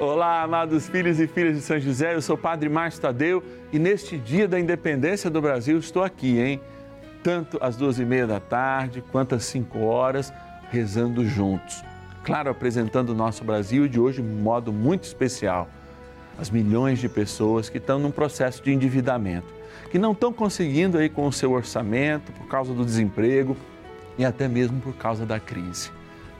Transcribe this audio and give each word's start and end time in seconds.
Olá, 0.00 0.42
amados 0.42 0.88
filhos 0.88 1.18
e 1.18 1.26
filhas 1.26 1.56
de 1.56 1.60
São 1.60 1.76
José, 1.80 2.14
eu 2.14 2.22
sou 2.22 2.36
o 2.36 2.38
Padre 2.38 2.68
Márcio 2.68 3.02
Tadeu 3.02 3.42
e 3.72 3.80
neste 3.80 4.16
dia 4.16 4.46
da 4.46 4.60
independência 4.60 5.28
do 5.28 5.42
Brasil 5.42 5.76
estou 5.76 6.04
aqui, 6.04 6.38
hein? 6.38 6.60
Tanto 7.20 7.58
às 7.60 7.74
duas 7.74 7.98
e 7.98 8.04
meia 8.04 8.24
da 8.24 8.38
tarde 8.38 9.02
quanto 9.10 9.34
às 9.34 9.44
cinco 9.44 9.80
horas, 9.80 10.32
rezando 10.70 11.26
juntos. 11.26 11.82
Claro, 12.22 12.48
apresentando 12.48 13.10
o 13.10 13.14
nosso 13.14 13.42
Brasil 13.42 13.88
de 13.88 13.98
hoje 13.98 14.22
de 14.22 14.28
um 14.28 14.40
modo 14.40 14.72
muito 14.72 15.02
especial. 15.02 15.68
As 16.38 16.48
milhões 16.48 17.00
de 17.00 17.08
pessoas 17.08 17.68
que 17.68 17.78
estão 17.78 17.98
num 17.98 18.12
processo 18.12 18.62
de 18.62 18.72
endividamento, 18.72 19.52
que 19.90 19.98
não 19.98 20.12
estão 20.12 20.32
conseguindo 20.32 20.96
aí 20.96 21.08
com 21.08 21.26
o 21.26 21.32
seu 21.32 21.50
orçamento 21.50 22.30
por 22.30 22.46
causa 22.46 22.72
do 22.72 22.84
desemprego 22.84 23.56
e 24.16 24.24
até 24.24 24.46
mesmo 24.46 24.80
por 24.80 24.94
causa 24.94 25.26
da 25.26 25.40
crise. 25.40 25.90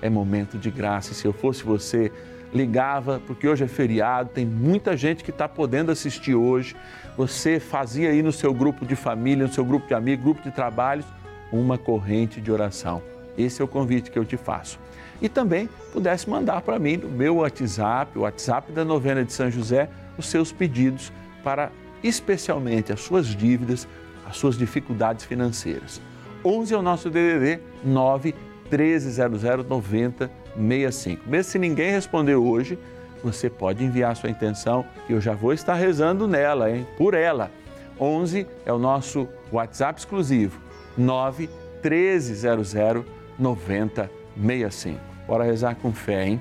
É 0.00 0.08
momento 0.08 0.56
de 0.56 0.70
graça 0.70 1.10
e 1.10 1.14
se 1.16 1.26
eu 1.26 1.32
fosse 1.32 1.64
você, 1.64 2.12
ligava, 2.52 3.20
porque 3.26 3.46
hoje 3.46 3.64
é 3.64 3.68
feriado, 3.68 4.30
tem 4.30 4.46
muita 4.46 4.96
gente 4.96 5.22
que 5.22 5.30
está 5.30 5.48
podendo 5.48 5.90
assistir 5.90 6.34
hoje. 6.34 6.74
Você 7.16 7.60
fazia 7.60 8.10
aí 8.10 8.22
no 8.22 8.32
seu 8.32 8.54
grupo 8.54 8.86
de 8.86 8.96
família, 8.96 9.46
no 9.46 9.52
seu 9.52 9.64
grupo 9.64 9.86
de 9.86 9.94
amigos, 9.94 10.24
grupo 10.24 10.42
de 10.42 10.50
trabalhos, 10.50 11.04
uma 11.52 11.76
corrente 11.76 12.40
de 12.40 12.50
oração. 12.50 13.02
Esse 13.36 13.60
é 13.62 13.64
o 13.64 13.68
convite 13.68 14.10
que 14.10 14.18
eu 14.18 14.24
te 14.24 14.36
faço. 14.36 14.78
E 15.20 15.28
também 15.28 15.68
pudesse 15.92 16.28
mandar 16.28 16.62
para 16.62 16.78
mim 16.78 16.96
no 16.96 17.08
meu 17.08 17.36
WhatsApp, 17.36 18.18
o 18.18 18.22
WhatsApp 18.22 18.72
da 18.72 18.84
novena 18.84 19.24
de 19.24 19.32
São 19.32 19.50
José, 19.50 19.88
os 20.16 20.26
seus 20.26 20.52
pedidos 20.52 21.12
para 21.42 21.70
especialmente 22.02 22.92
as 22.92 23.00
suas 23.00 23.26
dívidas, 23.26 23.88
as 24.26 24.36
suas 24.36 24.56
dificuldades 24.56 25.24
financeiras. 25.24 26.00
11 26.44 26.74
é 26.74 26.76
o 26.76 26.82
nosso 26.82 27.10
DDD 27.10 27.60
9 27.84 28.34
1300 28.70 29.42
90 29.66 30.30
65. 30.56 31.28
Mesmo 31.28 31.50
se 31.50 31.58
ninguém 31.58 31.90
respondeu 31.90 32.44
hoje, 32.44 32.78
você 33.22 33.50
pode 33.50 33.84
enviar 33.84 34.14
sua 34.16 34.30
intenção 34.30 34.84
e 35.08 35.12
eu 35.12 35.20
já 35.20 35.34
vou 35.34 35.52
estar 35.52 35.74
rezando 35.74 36.28
nela, 36.28 36.70
hein? 36.70 36.86
Por 36.96 37.14
ela. 37.14 37.50
11 38.00 38.46
é 38.64 38.72
o 38.72 38.78
nosso 38.78 39.28
WhatsApp 39.52 39.98
exclusivo. 39.98 40.60
9 40.96 41.48
1300 41.82 42.74
9065. 43.38 44.98
Bora 45.26 45.44
rezar 45.44 45.74
com 45.76 45.92
fé, 45.92 46.26
hein? 46.26 46.40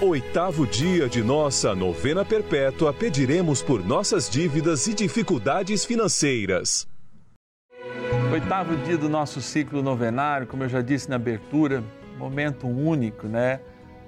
oitavo 0.00 0.64
dia 0.64 1.08
de 1.08 1.22
nossa 1.22 1.74
novena 1.74 2.24
perpétua, 2.24 2.94
pediremos 2.94 3.60
por 3.60 3.84
nossas 3.84 4.30
dívidas 4.30 4.86
e 4.86 4.94
dificuldades 4.94 5.84
financeiras. 5.84 6.86
Oitavo 8.32 8.76
dia 8.76 8.96
do 8.96 9.08
nosso 9.08 9.40
ciclo 9.40 9.82
novenário, 9.82 10.46
como 10.46 10.62
eu 10.62 10.68
já 10.68 10.80
disse 10.82 11.10
na 11.10 11.16
abertura, 11.16 11.82
momento 12.16 12.68
único, 12.68 13.26
né? 13.26 13.60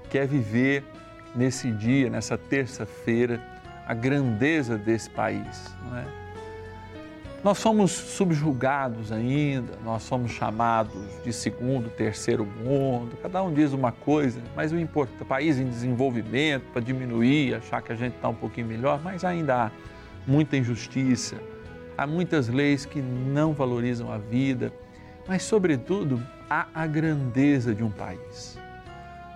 Que 0.08 0.18
é 0.18 0.26
viver 0.26 0.84
nesse 1.34 1.72
dia, 1.72 2.08
nessa 2.08 2.38
terça-feira, 2.38 3.42
a 3.84 3.92
grandeza 3.92 4.78
desse 4.78 5.10
país, 5.10 5.74
não 5.88 5.98
é? 5.98 6.04
Nós 7.42 7.56
somos 7.56 7.90
subjugados 7.90 9.10
ainda, 9.10 9.72
nós 9.82 10.02
somos 10.02 10.30
chamados 10.30 11.00
de 11.24 11.32
segundo, 11.32 11.88
terceiro 11.88 12.44
mundo, 12.44 13.16
cada 13.22 13.42
um 13.42 13.50
diz 13.50 13.72
uma 13.72 13.90
coisa, 13.90 14.42
mas 14.54 14.72
o 14.72 14.78
importante, 14.78 15.24
país 15.24 15.58
em 15.58 15.66
desenvolvimento, 15.66 16.64
para 16.70 16.82
diminuir, 16.82 17.54
achar 17.54 17.80
que 17.80 17.92
a 17.92 17.94
gente 17.94 18.14
está 18.14 18.28
um 18.28 18.34
pouquinho 18.34 18.66
melhor, 18.66 19.00
mas 19.02 19.24
ainda 19.24 19.56
há 19.56 19.70
muita 20.26 20.58
injustiça, 20.58 21.36
há 21.96 22.06
muitas 22.06 22.48
leis 22.48 22.84
que 22.84 23.00
não 23.00 23.54
valorizam 23.54 24.12
a 24.12 24.18
vida, 24.18 24.70
mas, 25.26 25.42
sobretudo, 25.42 26.22
há 26.48 26.66
a 26.74 26.86
grandeza 26.86 27.74
de 27.74 27.82
um 27.82 27.90
país. 27.90 28.58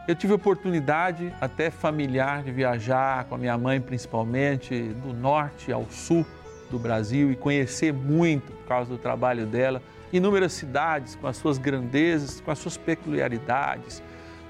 Eu 0.06 0.14
tive 0.14 0.34
oportunidade, 0.34 1.32
até 1.40 1.70
familiar, 1.70 2.42
de 2.42 2.52
viajar 2.52 3.24
com 3.24 3.36
a 3.36 3.38
minha 3.38 3.56
mãe, 3.56 3.80
principalmente, 3.80 4.88
do 5.02 5.14
norte 5.14 5.72
ao 5.72 5.86
sul 5.88 6.26
do 6.70 6.78
Brasil 6.78 7.30
e 7.30 7.36
conhecer 7.36 7.92
muito, 7.92 8.52
por 8.52 8.66
causa 8.66 8.90
do 8.90 8.98
trabalho 8.98 9.46
dela, 9.46 9.82
inúmeras 10.12 10.52
cidades 10.52 11.16
com 11.16 11.26
as 11.26 11.36
suas 11.36 11.58
grandezas, 11.58 12.40
com 12.40 12.50
as 12.50 12.58
suas 12.58 12.76
peculiaridades. 12.76 14.02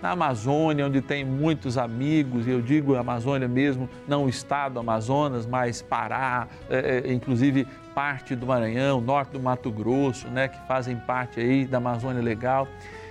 Na 0.02 0.10
Amazônia, 0.10 0.86
onde 0.86 1.00
tem 1.00 1.24
muitos 1.24 1.78
amigos, 1.78 2.46
eu 2.46 2.60
digo 2.60 2.94
Amazônia 2.94 3.48
mesmo, 3.48 3.88
não 4.06 4.26
o 4.26 4.28
estado 4.28 4.78
Amazonas, 4.78 5.46
mas 5.46 5.80
Pará, 5.80 6.46
é, 6.68 7.10
inclusive 7.10 7.66
parte 7.94 8.36
do 8.36 8.46
Maranhão, 8.46 9.00
norte 9.00 9.30
do 9.30 9.40
Mato 9.40 9.70
Grosso, 9.70 10.28
né, 10.28 10.48
que 10.48 10.58
fazem 10.66 10.96
parte 10.96 11.40
aí 11.40 11.64
da 11.64 11.78
Amazônia 11.78 12.20
Legal, 12.20 12.68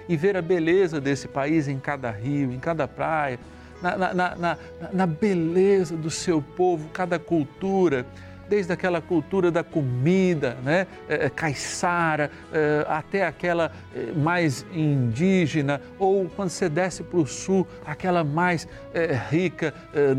e 0.07 0.15
ver 0.15 0.37
a 0.37 0.41
beleza 0.41 1.01
desse 1.01 1.27
país 1.27 1.67
em 1.67 1.79
cada 1.79 2.11
rio, 2.11 2.51
em 2.51 2.59
cada 2.59 2.87
praia, 2.87 3.39
na, 3.81 3.97
na, 3.97 4.35
na, 4.35 4.57
na 4.93 5.07
beleza 5.07 5.97
do 5.97 6.09
seu 6.09 6.41
povo, 6.41 6.89
cada 6.93 7.17
cultura 7.17 8.05
desde 8.47 8.73
aquela 8.73 9.01
cultura 9.01 9.49
da 9.49 9.63
comida, 9.63 10.57
né, 10.63 10.87
é, 11.07 11.29
caiçara, 11.29 12.29
é, 12.51 12.85
até 12.87 13.25
aquela 13.25 13.71
é, 13.95 14.11
mais 14.11 14.65
indígena, 14.73 15.81
ou 15.97 16.29
quando 16.29 16.49
você 16.49 16.69
desce 16.69 17.03
para 17.03 17.19
o 17.19 17.25
sul, 17.25 17.67
aquela 17.85 18.23
mais 18.23 18.67
é, 18.93 19.13
rica, 19.29 19.73
é, 19.93 20.13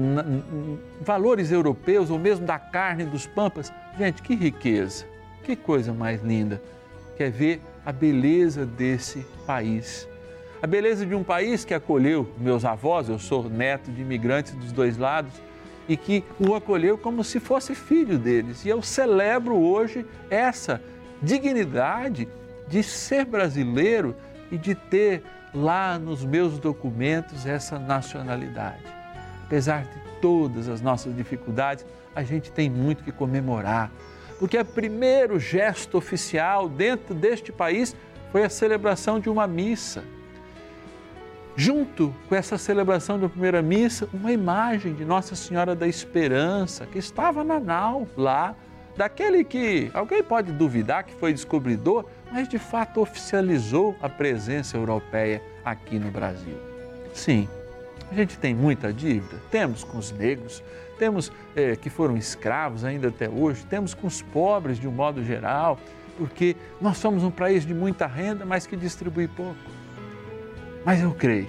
valores 1.01 1.51
europeus, 1.51 2.11
ou 2.11 2.19
mesmo 2.19 2.47
da 2.47 2.59
carne 2.59 3.05
dos 3.05 3.27
pampas. 3.27 3.73
Gente, 3.99 4.23
que 4.23 4.35
riqueza, 4.35 5.05
que 5.43 5.55
coisa 5.55 5.93
mais 5.93 6.23
linda. 6.23 6.61
Quer 7.17 7.31
ver 7.31 7.61
a 7.85 7.93
beleza 7.93 8.67
desse 8.67 9.25
país. 9.47 10.09
A 10.63 10.67
beleza 10.67 11.05
de 11.05 11.15
um 11.15 11.23
país 11.23 11.65
que 11.65 11.75
acolheu 11.75 12.27
meus 12.39 12.65
avós, 12.65 13.09
eu 13.11 13.19
sou 13.19 13.51
neto 13.51 13.91
de 13.93 14.01
imigrantes 14.01 14.55
dos 14.55 14.73
dois 14.73 14.97
lados, 14.97 15.35
e 15.89 15.97
que 15.97 16.25
o 16.39 16.55
acolheu 16.55 16.97
como 16.97 17.23
se 17.23 17.39
fosse 17.41 17.75
filho 17.75 18.19
deles. 18.19 18.65
E 18.65 18.69
eu 18.69 18.83
celebro 18.83 19.57
hoje 19.57 20.05
essa 20.31 20.81
dignidade 21.23 22.29
de 22.69 22.83
ser 22.83 23.25
brasileiro 23.25 24.15
e 24.51 24.59
de 24.59 24.75
ter 24.75 25.23
lá 25.55 25.99
nos 25.99 26.25
meus 26.25 26.59
documentos 26.59 27.47
essa 27.47 27.79
nacionalidade. 27.79 28.83
Apesar 29.47 29.85
de 29.85 29.99
todas 30.21 30.69
as 30.69 30.81
nossas 30.81 31.15
dificuldades, 31.15 31.85
a 32.15 32.23
gente 32.23 32.51
tem 32.51 32.71
muito 32.71 33.05
que 33.05 33.13
comemorar, 33.13 33.91
porque 34.39 34.59
o 34.59 34.65
primeiro 34.65 35.39
gesto 35.39 35.97
oficial 35.99 36.69
dentro 36.69 37.15
deste 37.15 37.53
país 37.53 37.95
foi 38.33 38.45
a 38.45 38.51
celebração 38.51 39.21
de 39.21 39.29
uma 39.29 39.47
missa. 39.47 40.03
Junto 41.57 42.13
com 42.29 42.35
essa 42.35 42.59
celebração 42.59 43.19
da 43.19 43.29
primeira 43.29 43.63
missa, 43.63 44.09
uma 44.13 44.33
imagem 44.33 44.93
de 44.93 45.05
Nossa 45.05 45.37
Senhora 45.37 45.75
da 45.75 45.87
Esperança, 45.87 46.85
que 46.85 46.99
estava 46.99 47.45
na 47.45 47.61
nau 47.61 48.09
lá, 48.17 48.57
daquele 48.97 49.45
que 49.45 49.89
alguém 49.95 50.23
pode 50.23 50.51
duvidar 50.51 51.05
que 51.05 51.15
foi 51.15 51.33
descobridor, 51.33 52.07
mas 52.33 52.49
de 52.49 52.59
fato 52.59 53.01
oficializou 53.01 53.95
a 54.03 54.09
presença 54.09 54.77
europeia 54.77 55.41
aqui 55.65 55.97
no 55.97 56.11
Brasil. 56.11 56.57
Sim, 57.13 57.49
a 58.11 58.15
gente 58.15 58.37
tem 58.37 58.53
muita 58.53 58.93
dívida, 58.93 59.41
temos 59.49 59.85
com 59.85 59.97
os 59.99 60.11
negros, 60.11 60.61
temos 60.99 61.31
é, 61.55 61.77
que 61.77 61.89
foram 61.89 62.17
escravos 62.17 62.85
ainda 62.85 63.09
até 63.09 63.29
hoje, 63.29 63.65
temos 63.67 63.95
com 63.95 64.09
os 64.09 64.23
pobres 64.23 64.77
de 64.79 64.89
um 64.89 64.93
modo 64.93 65.23
geral, 65.23 65.79
porque 66.19 66.57
nós 66.81 66.99
somos 66.99 67.23
um 67.23 67.31
país 67.31 67.65
de 67.65 67.73
muita 67.73 68.07
renda, 68.07 68.45
mas 68.45 68.67
que 68.67 68.77
distribui 68.77 69.29
pouco. 69.29 69.84
Mas 70.85 71.01
eu 71.01 71.13
creio, 71.13 71.49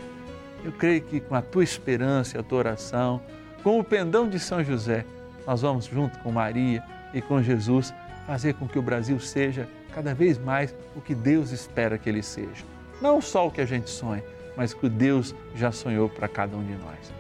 eu 0.64 0.72
creio 0.72 1.02
que 1.02 1.20
com 1.20 1.36
a 1.36 1.42
tua 1.42 1.64
esperança 1.64 2.38
e 2.38 2.40
a 2.40 2.44
tua 2.44 2.60
oração, 2.60 3.22
com 3.62 3.80
o 3.80 3.84
pendão 3.84 4.30
de 4.30 4.40
São 4.40 4.64
José, 4.64 5.06
nós 5.46 5.62
vamos 5.62 5.86
junto 5.86 6.18
com 6.20 6.32
Maria 6.32 6.82
e 7.14 7.22
com 7.22 7.42
Jesus 7.42 7.94
fazer 8.26 8.54
com 8.54 8.68
que 8.68 8.80
o 8.80 8.82
Brasil 8.82 9.20
seja 9.20 9.68
cada 9.94 10.14
vez 10.14 10.38
mais 10.38 10.74
o 10.96 11.02
que 11.02 11.14
Deus 11.14 11.52
espera 11.52 11.98
que 11.98 12.10
ele 12.10 12.24
seja. 12.24 12.64
Não 13.02 13.22
só 13.22 13.48
o 13.48 13.52
que 13.52 13.62
a 13.62 13.66
gente 13.66 13.90
sonha, 13.90 14.24
mas 14.56 14.72
o 14.72 14.78
que 14.78 14.90
Deus 14.90 15.36
já 15.54 15.72
sonhou 15.72 16.10
para 16.10 16.28
cada 16.28 16.56
um 16.56 16.64
de 16.64 16.74
nós. 16.74 17.14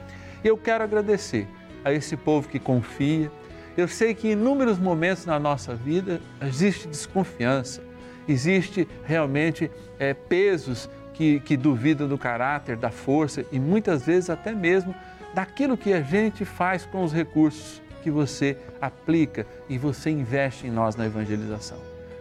Eu 0.44 0.58
quero 0.58 0.84
agradecer 0.84 1.48
a 1.84 1.92
esse 1.92 2.16
povo 2.16 2.48
que 2.48 2.60
confia. 2.60 3.32
Eu 3.76 3.88
sei 3.88 4.16
que 4.16 4.30
em 4.30 4.32
inúmeros 4.32 4.80
momentos 4.80 5.26
na 5.26 5.38
nossa 5.38 5.76
vida 5.76 6.22
existe 6.42 6.88
desconfiança, 6.88 7.84
existe 8.28 8.88
realmente 9.04 9.70
é, 10.00 10.14
pesos 10.14 10.90
que, 11.16 11.40
que 11.40 11.56
duvidam 11.56 12.08
do 12.08 12.18
caráter, 12.18 12.76
da 12.76 12.92
força 12.92 13.46
e 13.52 13.60
muitas 13.60 14.06
vezes 14.06 14.30
até 14.30 14.54
mesmo 14.54 14.94
daquilo 15.34 15.78
que 15.78 15.94
a 15.94 16.02
gente 16.02 16.44
faz 16.46 16.86
com 16.86 17.04
os 17.04 17.14
recursos 17.14 17.82
que 18.04 18.12
você 18.12 18.58
aplica 18.80 19.48
e 19.68 19.78
você 19.78 20.10
investe 20.10 20.68
em 20.68 20.72
nós 20.72 20.96
na 20.96 21.06
evangelização. 21.06 21.78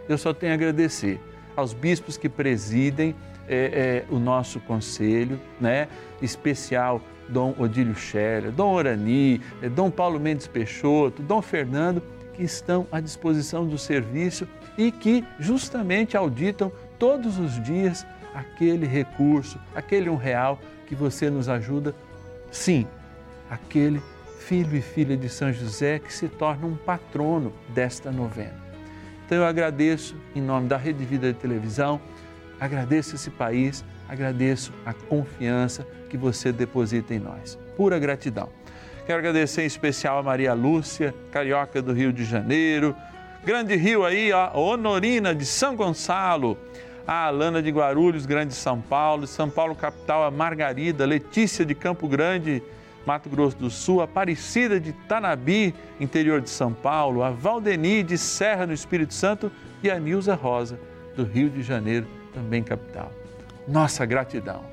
Eu 0.07 0.17
só 0.17 0.33
tenho 0.33 0.53
a 0.53 0.55
agradecer 0.55 1.19
aos 1.55 1.73
bispos 1.73 2.17
que 2.17 2.29
presidem 2.29 3.15
é, 3.47 4.03
é, 4.07 4.13
o 4.13 4.17
nosso 4.17 4.59
conselho, 4.61 5.39
né? 5.59 5.87
especial 6.21 7.01
Dom 7.27 7.53
Odílio 7.59 7.95
Scherer, 7.95 8.51
Dom 8.51 8.73
Orani, 8.73 9.41
é, 9.61 9.69
Dom 9.69 9.91
Paulo 9.91 10.19
Mendes 10.19 10.47
Peixoto, 10.47 11.21
Dom 11.21 11.41
Fernando, 11.41 12.01
que 12.33 12.43
estão 12.43 12.87
à 12.91 12.99
disposição 12.99 13.67
do 13.67 13.77
serviço 13.77 14.47
e 14.77 14.91
que 14.91 15.23
justamente 15.39 16.17
auditam 16.17 16.71
todos 16.97 17.37
os 17.37 17.61
dias 17.63 18.05
aquele 18.35 18.85
recurso, 18.85 19.57
aquele 19.73 20.09
um 20.09 20.17
real 20.17 20.59
que 20.85 20.93
você 20.93 21.29
nos 21.29 21.47
ajuda, 21.47 21.95
sim, 22.51 22.85
aquele 23.49 24.01
filho 24.39 24.75
e 24.75 24.81
filha 24.81 25.15
de 25.15 25.29
São 25.29 25.51
José 25.51 25.97
que 25.97 26.13
se 26.13 26.27
torna 26.27 26.67
um 26.67 26.75
patrono 26.75 27.53
desta 27.69 28.11
novena. 28.11 28.63
Então 29.25 29.39
eu 29.39 29.45
agradeço 29.45 30.15
em 30.35 30.41
nome 30.41 30.67
da 30.67 30.77
Rede 30.77 31.03
Vida 31.05 31.31
de 31.31 31.39
Televisão, 31.39 31.99
agradeço 32.59 33.15
esse 33.15 33.31
país, 33.31 33.83
agradeço 34.07 34.71
a 34.85 34.93
confiança 34.93 35.87
que 36.09 36.17
você 36.17 36.51
deposita 36.51 37.13
em 37.13 37.19
nós. 37.19 37.57
Pura 37.75 37.97
gratidão. 37.97 38.49
Quero 39.07 39.19
agradecer 39.19 39.63
em 39.63 39.67
especial 39.67 40.19
a 40.19 40.23
Maria 40.23 40.53
Lúcia, 40.53 41.13
carioca 41.31 41.81
do 41.81 41.93
Rio 41.93 42.11
de 42.11 42.25
Janeiro, 42.25 42.95
Grande 43.45 43.75
Rio 43.75 44.03
aí, 44.03 44.31
a 44.31 44.51
Honorina 44.57 45.35
de 45.35 45.45
São 45.45 45.75
Gonçalo, 45.75 46.57
a 47.07 47.25
Alana 47.25 47.61
de 47.61 47.69
Guarulhos, 47.69 48.25
Grande 48.25 48.53
São 48.53 48.81
Paulo, 48.81 49.27
São 49.27 49.49
Paulo 49.49 49.75
capital, 49.75 50.23
a 50.23 50.31
Margarida, 50.31 51.05
Letícia 51.05 51.65
de 51.65 51.75
Campo 51.75 52.07
Grande, 52.07 52.63
Mato 53.05 53.29
Grosso 53.29 53.55
do 53.57 53.69
Sul, 53.69 54.01
Aparecida 54.01 54.79
de 54.79 54.91
Tanabi, 54.91 55.75
interior 55.99 56.41
de 56.41 56.49
São 56.49 56.73
Paulo, 56.73 57.23
a 57.23 57.29
Valdeni 57.29 58.01
de 58.01 58.17
Serra, 58.17 58.65
no 58.65 58.73
Espírito 58.73 59.13
Santo 59.13 59.51
e 59.83 59.91
a 59.91 59.99
Nilza 59.99 60.33
Rosa, 60.33 60.79
do 61.15 61.23
Rio 61.23 61.49
de 61.49 61.61
Janeiro, 61.61 62.07
também 62.33 62.63
capital. 62.63 63.11
Nossa 63.67 64.05
gratidão. 64.05 64.63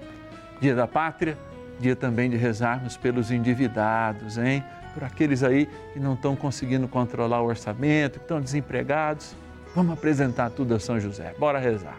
Dia 0.61 0.75
da 0.75 0.87
Pátria, 0.87 1.37
dia 1.79 1.95
também 1.95 2.31
de 2.31 2.37
rezarmos 2.37 2.97
pelos 2.97 3.31
endividados, 3.31 4.39
hein? 4.39 4.65
Por 4.95 5.05
aqueles 5.05 5.43
aí 5.43 5.69
que 5.93 5.99
não 5.99 6.15
estão 6.15 6.37
conseguindo 6.37 6.87
controlar 6.87 7.43
o 7.43 7.47
orçamento, 7.47 8.19
que 8.19 8.25
estão 8.25 8.41
desempregados. 8.41 9.35
Vamos 9.75 9.93
apresentar 9.95 10.51
tudo 10.51 10.75
a 10.75 10.79
São 10.79 11.01
José. 11.01 11.35
Bora 11.39 11.59
rezar. 11.59 11.99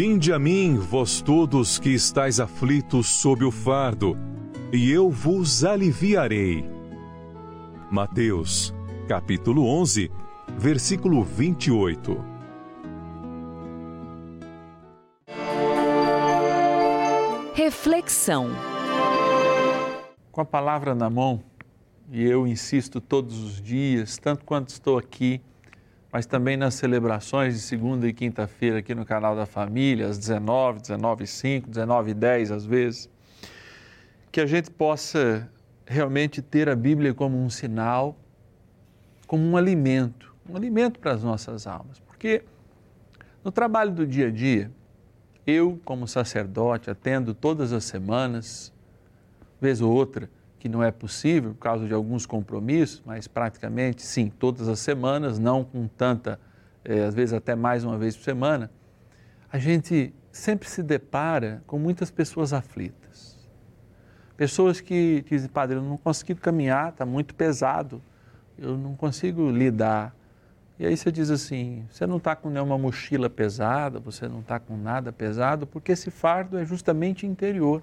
Vinde 0.00 0.32
a 0.32 0.38
mim, 0.38 0.76
vós 0.76 1.20
todos 1.20 1.76
que 1.76 1.88
estáis 1.88 2.38
aflitos 2.38 3.08
sob 3.08 3.44
o 3.44 3.50
fardo, 3.50 4.16
e 4.72 4.92
eu 4.92 5.10
vos 5.10 5.64
aliviarei. 5.64 6.64
Mateus, 7.90 8.72
capítulo 9.08 9.66
11, 9.66 10.08
versículo 10.56 11.24
28. 11.24 12.16
Reflexão. 17.52 18.50
Com 20.30 20.40
a 20.40 20.44
palavra 20.44 20.94
na 20.94 21.10
mão, 21.10 21.42
e 22.12 22.22
eu 22.22 22.46
insisto 22.46 23.00
todos 23.00 23.42
os 23.42 23.60
dias, 23.60 24.16
tanto 24.16 24.44
quanto 24.44 24.68
estou 24.68 24.96
aqui, 24.96 25.40
mas 26.10 26.26
também 26.26 26.56
nas 26.56 26.74
celebrações 26.74 27.54
de 27.54 27.60
segunda 27.60 28.06
e 28.08 28.12
quinta-feira 28.12 28.78
aqui 28.78 28.94
no 28.94 29.04
canal 29.04 29.36
da 29.36 29.44
Família, 29.44 30.06
às 30.06 30.18
19, 30.18 30.80
19 30.80 31.24
e 31.24 31.26
5, 31.26 31.68
19 31.68 32.10
e 32.10 32.14
10 32.14 32.50
às 32.50 32.64
vezes, 32.64 33.10
que 34.32 34.40
a 34.40 34.46
gente 34.46 34.70
possa 34.70 35.48
realmente 35.86 36.40
ter 36.40 36.68
a 36.68 36.76
Bíblia 36.76 37.12
como 37.12 37.36
um 37.36 37.50
sinal, 37.50 38.16
como 39.26 39.44
um 39.44 39.56
alimento, 39.56 40.34
um 40.48 40.56
alimento 40.56 40.98
para 40.98 41.12
as 41.12 41.22
nossas 41.22 41.66
almas. 41.66 41.98
Porque 42.00 42.42
no 43.44 43.52
trabalho 43.52 43.92
do 43.92 44.06
dia 44.06 44.28
a 44.28 44.30
dia, 44.30 44.70
eu, 45.46 45.80
como 45.84 46.06
sacerdote, 46.06 46.90
atendo 46.90 47.34
todas 47.34 47.72
as 47.72 47.84
semanas, 47.84 48.72
vez 49.60 49.80
ou 49.80 49.92
outra, 49.92 50.30
que 50.58 50.68
não 50.68 50.82
é 50.82 50.90
possível 50.90 51.54
por 51.54 51.60
causa 51.60 51.86
de 51.86 51.94
alguns 51.94 52.26
compromissos, 52.26 53.02
mas 53.04 53.28
praticamente 53.28 54.02
sim, 54.02 54.28
todas 54.28 54.68
as 54.68 54.78
semanas, 54.80 55.38
não 55.38 55.64
com 55.64 55.86
tanta, 55.86 56.40
eh, 56.84 57.04
às 57.04 57.14
vezes 57.14 57.32
até 57.32 57.54
mais 57.54 57.84
uma 57.84 57.96
vez 57.96 58.16
por 58.16 58.24
semana, 58.24 58.70
a 59.50 59.58
gente 59.58 60.12
sempre 60.32 60.68
se 60.68 60.82
depara 60.82 61.62
com 61.66 61.78
muitas 61.78 62.10
pessoas 62.10 62.52
aflitas. 62.52 63.38
Pessoas 64.36 64.80
que 64.80 65.24
dizem, 65.28 65.48
padre, 65.48 65.76
eu 65.76 65.82
não 65.82 65.96
consigo 65.96 66.40
caminhar, 66.40 66.90
está 66.90 67.04
muito 67.04 67.34
pesado, 67.34 68.02
eu 68.56 68.76
não 68.76 68.94
consigo 68.94 69.50
lidar. 69.50 70.14
E 70.78 70.86
aí 70.86 70.96
você 70.96 71.10
diz 71.10 71.28
assim: 71.30 71.84
você 71.90 72.06
não 72.06 72.18
está 72.18 72.36
com 72.36 72.48
nenhuma 72.48 72.78
mochila 72.78 73.28
pesada, 73.28 73.98
você 73.98 74.28
não 74.28 74.40
está 74.40 74.60
com 74.60 74.76
nada 74.76 75.12
pesado, 75.12 75.66
porque 75.66 75.92
esse 75.92 76.10
fardo 76.10 76.56
é 76.56 76.64
justamente 76.64 77.26
interior. 77.26 77.82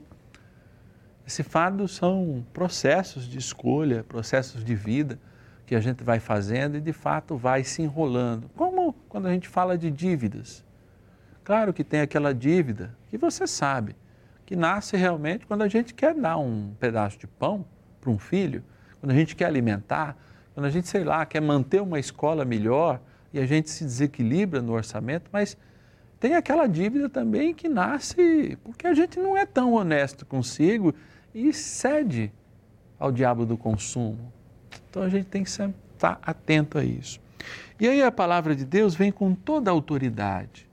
Esse 1.27 1.41
fardo 1.41 1.87
são 1.87 2.45
processos 2.53 3.27
de 3.27 3.37
escolha, 3.37 4.03
processos 4.03 4.63
de 4.63 4.75
vida 4.75 5.19
que 5.65 5.73
a 5.73 5.79
gente 5.79 6.03
vai 6.03 6.19
fazendo 6.19 6.77
e 6.77 6.81
de 6.81 6.93
fato 6.93 7.35
vai 7.35 7.63
se 7.63 7.81
enrolando. 7.81 8.49
Como 8.55 8.93
quando 9.09 9.27
a 9.27 9.31
gente 9.31 9.49
fala 9.49 9.77
de 9.77 9.89
dívidas. 9.89 10.63
Claro 11.43 11.73
que 11.73 11.83
tem 11.83 12.01
aquela 12.01 12.33
dívida 12.33 12.95
que 13.09 13.17
você 13.17 13.47
sabe, 13.47 13.95
que 14.45 14.55
nasce 14.55 14.95
realmente 14.95 15.45
quando 15.47 15.63
a 15.63 15.67
gente 15.67 15.93
quer 15.93 16.13
dar 16.13 16.37
um 16.37 16.73
pedaço 16.79 17.17
de 17.17 17.25
pão 17.25 17.65
para 17.99 18.11
um 18.11 18.19
filho, 18.19 18.63
quando 18.99 19.11
a 19.11 19.15
gente 19.15 19.35
quer 19.35 19.45
alimentar, 19.45 20.15
quando 20.53 20.67
a 20.67 20.69
gente, 20.69 20.87
sei 20.87 21.03
lá, 21.03 21.25
quer 21.25 21.41
manter 21.41 21.81
uma 21.81 21.99
escola 21.99 22.45
melhor 22.45 23.01
e 23.33 23.39
a 23.39 23.45
gente 23.45 23.69
se 23.69 23.83
desequilibra 23.83 24.61
no 24.61 24.73
orçamento, 24.73 25.29
mas 25.31 25.57
tem 26.19 26.35
aquela 26.35 26.67
dívida 26.67 27.09
também 27.09 27.53
que 27.53 27.67
nasce 27.67 28.57
porque 28.63 28.87
a 28.87 28.93
gente 28.93 29.19
não 29.19 29.35
é 29.35 29.45
tão 29.45 29.73
honesto 29.73 30.25
consigo 30.25 30.93
e 31.35 31.51
cede 31.51 32.31
ao 32.97 33.11
diabo 33.11 33.45
do 33.45 33.57
consumo. 33.57 34.31
Então 34.89 35.03
a 35.03 35.09
gente 35.09 35.25
tem 35.25 35.43
que 35.43 35.49
estar 35.49 36.17
atento 36.21 36.77
a 36.77 36.83
isso. 36.83 37.19
E 37.77 37.89
aí 37.89 38.01
a 38.01 38.11
palavra 38.11 38.55
de 38.55 38.63
Deus 38.63 38.95
vem 38.95 39.11
com 39.11 39.35
toda 39.35 39.69
a 39.69 39.73
autoridade, 39.73 40.65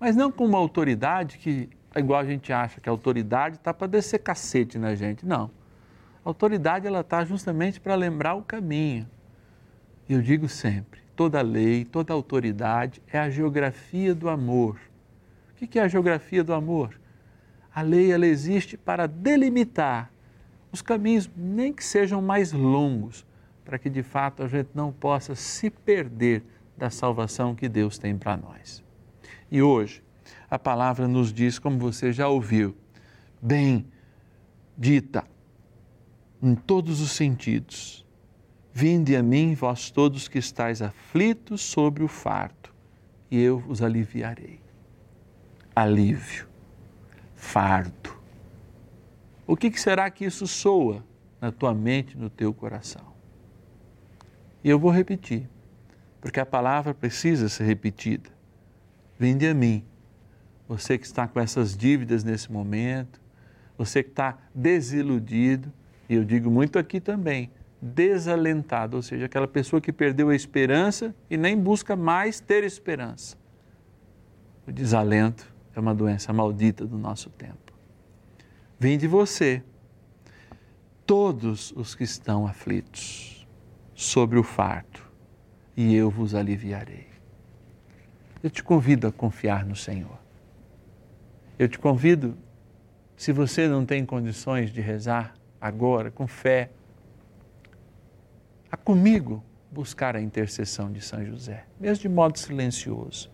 mas 0.00 0.16
não 0.16 0.32
com 0.32 0.46
uma 0.46 0.56
autoridade 0.56 1.36
que 1.36 1.68
é 1.94 2.00
igual 2.00 2.20
a 2.20 2.24
gente 2.24 2.50
acha 2.52 2.80
que 2.80 2.88
a 2.88 2.92
autoridade 2.92 3.56
está 3.56 3.74
para 3.74 3.86
descer 3.86 4.20
cacete 4.20 4.78
na 4.78 4.94
gente. 4.94 5.26
Não. 5.26 5.50
A 6.24 6.28
autoridade 6.30 6.86
ela 6.86 7.00
está 7.00 7.22
justamente 7.24 7.78
para 7.78 7.94
lembrar 7.94 8.34
o 8.34 8.42
caminho. 8.42 9.06
Eu 10.08 10.22
digo 10.22 10.48
sempre, 10.48 11.00
toda 11.14 11.42
lei, 11.42 11.84
toda 11.84 12.14
autoridade 12.14 13.02
é 13.12 13.18
a 13.18 13.28
geografia 13.28 14.14
do 14.14 14.28
amor. 14.28 14.78
O 15.50 15.66
que 15.66 15.78
é 15.78 15.82
a 15.82 15.88
geografia 15.88 16.42
do 16.42 16.54
amor? 16.54 16.98
A 17.78 17.82
lei 17.82 18.10
ela 18.10 18.26
existe 18.26 18.76
para 18.76 19.06
delimitar 19.06 20.12
os 20.72 20.82
caminhos, 20.82 21.30
nem 21.36 21.72
que 21.72 21.84
sejam 21.84 22.20
mais 22.20 22.52
longos, 22.52 23.24
para 23.64 23.78
que 23.78 23.88
de 23.88 24.02
fato 24.02 24.42
a 24.42 24.48
gente 24.48 24.70
não 24.74 24.90
possa 24.90 25.36
se 25.36 25.70
perder 25.70 26.42
da 26.76 26.90
salvação 26.90 27.54
que 27.54 27.68
Deus 27.68 27.96
tem 27.96 28.18
para 28.18 28.36
nós. 28.36 28.82
E 29.48 29.62
hoje, 29.62 30.02
a 30.50 30.58
palavra 30.58 31.06
nos 31.06 31.32
diz, 31.32 31.60
como 31.60 31.78
você 31.78 32.12
já 32.12 32.26
ouviu, 32.26 32.76
bem 33.40 33.86
dita, 34.76 35.22
em 36.42 36.56
todos 36.56 37.00
os 37.00 37.12
sentidos. 37.12 38.04
Vinde 38.72 39.14
a 39.14 39.22
mim, 39.22 39.54
vós 39.54 39.88
todos 39.88 40.26
que 40.26 40.40
estáis 40.40 40.82
aflitos 40.82 41.60
sobre 41.60 42.02
o 42.02 42.08
fardo, 42.08 42.70
e 43.30 43.40
eu 43.40 43.56
vos 43.56 43.82
aliviarei. 43.82 44.58
Alívio, 45.76 46.48
fardo. 47.38 48.18
O 49.46 49.56
que, 49.56 49.70
que 49.70 49.80
será 49.80 50.10
que 50.10 50.24
isso 50.24 50.46
soa 50.46 51.02
na 51.40 51.50
tua 51.50 51.72
mente, 51.72 52.18
no 52.18 52.28
teu 52.28 52.52
coração? 52.52 53.14
E 54.62 54.68
eu 54.68 54.78
vou 54.78 54.90
repetir, 54.90 55.48
porque 56.20 56.40
a 56.40 56.44
palavra 56.44 56.92
precisa 56.92 57.48
ser 57.48 57.64
repetida. 57.64 58.28
Vinde 59.18 59.46
a 59.46 59.54
mim, 59.54 59.84
você 60.66 60.98
que 60.98 61.06
está 61.06 61.26
com 61.26 61.40
essas 61.40 61.76
dívidas 61.76 62.24
nesse 62.24 62.52
momento, 62.52 63.20
você 63.78 64.02
que 64.02 64.10
está 64.10 64.36
desiludido, 64.54 65.72
e 66.08 66.14
eu 66.14 66.24
digo 66.24 66.50
muito 66.50 66.78
aqui 66.78 67.00
também, 67.00 67.50
desalentado, 67.80 68.96
ou 68.96 69.02
seja, 69.02 69.26
aquela 69.26 69.46
pessoa 69.46 69.80
que 69.80 69.92
perdeu 69.92 70.28
a 70.28 70.34
esperança 70.34 71.14
e 71.30 71.36
nem 71.36 71.56
busca 71.56 71.94
mais 71.94 72.40
ter 72.40 72.64
esperança. 72.64 73.36
O 74.66 74.72
desalento 74.72 75.57
é 75.74 75.80
uma 75.80 75.94
doença 75.94 76.32
maldita 76.32 76.86
do 76.86 76.98
nosso 76.98 77.30
tempo. 77.30 77.72
Vem 78.78 78.96
de 78.96 79.06
você, 79.06 79.62
todos 81.04 81.72
os 81.72 81.94
que 81.94 82.04
estão 82.04 82.46
aflitos, 82.46 83.46
sobre 83.94 84.38
o 84.38 84.44
fardo, 84.44 85.00
e 85.76 85.94
eu 85.94 86.10
vos 86.10 86.34
aliviarei. 86.34 87.08
Eu 88.42 88.50
te 88.50 88.62
convido 88.62 89.08
a 89.08 89.12
confiar 89.12 89.66
no 89.66 89.74
Senhor. 89.74 90.18
Eu 91.58 91.68
te 91.68 91.78
convido, 91.78 92.38
se 93.16 93.32
você 93.32 93.66
não 93.66 93.84
tem 93.84 94.06
condições 94.06 94.70
de 94.70 94.80
rezar 94.80 95.34
agora, 95.60 96.10
com 96.10 96.28
fé, 96.28 96.70
a 98.70 98.76
comigo 98.76 99.42
buscar 99.70 100.14
a 100.14 100.20
intercessão 100.20 100.92
de 100.92 101.00
São 101.00 101.24
José, 101.24 101.66
mesmo 101.80 102.02
de 102.02 102.08
modo 102.08 102.38
silencioso. 102.38 103.30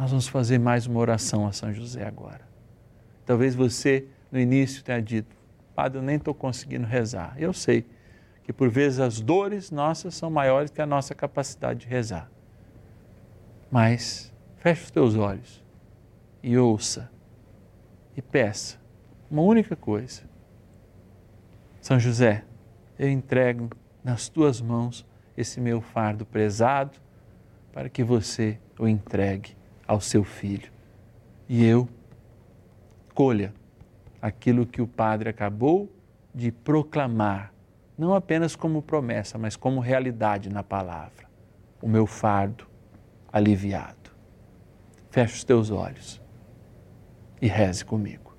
Nós 0.00 0.08
vamos 0.08 0.28
fazer 0.28 0.58
mais 0.58 0.86
uma 0.86 0.98
oração 0.98 1.46
a 1.46 1.52
São 1.52 1.74
José 1.74 2.06
agora. 2.06 2.40
Talvez 3.26 3.54
você, 3.54 4.06
no 4.32 4.40
início, 4.40 4.82
tenha 4.82 5.02
dito, 5.02 5.36
Padre, 5.74 5.98
eu 5.98 6.02
nem 6.02 6.16
estou 6.16 6.32
conseguindo 6.32 6.86
rezar. 6.86 7.34
Eu 7.36 7.52
sei 7.52 7.84
que 8.42 8.50
por 8.50 8.70
vezes 8.70 8.98
as 8.98 9.20
dores 9.20 9.70
nossas 9.70 10.14
são 10.14 10.30
maiores 10.30 10.70
que 10.70 10.80
a 10.80 10.86
nossa 10.86 11.14
capacidade 11.14 11.80
de 11.80 11.86
rezar. 11.86 12.30
Mas 13.70 14.32
feche 14.56 14.84
os 14.84 14.90
teus 14.90 15.16
olhos 15.16 15.62
e 16.42 16.56
ouça 16.56 17.10
e 18.16 18.22
peça 18.22 18.78
uma 19.30 19.42
única 19.42 19.76
coisa. 19.76 20.22
São 21.78 22.00
José, 22.00 22.46
eu 22.98 23.10
entrego 23.10 23.68
nas 24.02 24.30
tuas 24.30 24.62
mãos 24.62 25.06
esse 25.36 25.60
meu 25.60 25.82
fardo 25.82 26.24
prezado 26.24 26.98
para 27.70 27.90
que 27.90 28.02
você 28.02 28.58
o 28.78 28.88
entregue 28.88 29.59
ao 29.90 30.00
seu 30.00 30.22
filho. 30.22 30.70
E 31.48 31.66
eu 31.66 31.88
colha 33.12 33.52
aquilo 34.22 34.64
que 34.64 34.80
o 34.80 34.86
Padre 34.86 35.28
acabou 35.28 35.90
de 36.32 36.52
proclamar, 36.52 37.52
não 37.98 38.14
apenas 38.14 38.54
como 38.54 38.80
promessa, 38.80 39.36
mas 39.36 39.56
como 39.56 39.80
realidade 39.80 40.48
na 40.48 40.62
palavra. 40.62 41.28
O 41.82 41.88
meu 41.88 42.06
fardo 42.06 42.68
aliviado. 43.32 44.12
Feche 45.10 45.34
os 45.34 45.42
teus 45.42 45.72
olhos 45.72 46.22
e 47.42 47.48
reze 47.48 47.84
comigo. 47.84 48.32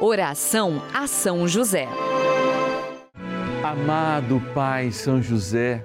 Oração 0.00 0.80
a 0.94 1.08
São 1.08 1.48
José. 1.48 1.88
Amado 3.64 4.40
Pai 4.54 4.92
São 4.92 5.20
José, 5.20 5.84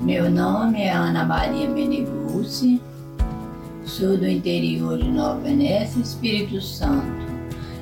Meu 0.00 0.30
nome 0.30 0.80
é 0.80 0.92
Ana 0.92 1.24
Maria 1.24 1.68
Meneguzzi, 1.68 2.80
sou 3.84 4.16
do 4.16 4.28
interior 4.28 4.96
de 4.96 5.10
Nova 5.10 5.40
Venécia, 5.40 6.00
Espírito 6.00 6.60
Santo. 6.60 7.26